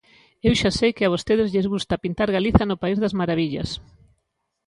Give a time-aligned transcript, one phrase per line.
[0.47, 3.69] Eu xa sei que a vostedes lles gusta pintar Galiza no país das marabillas.